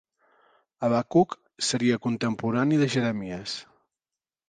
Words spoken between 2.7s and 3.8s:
de Jeremies.